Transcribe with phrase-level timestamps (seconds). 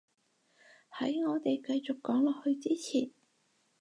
[0.97, 3.11] 喺我哋繼續講落去之前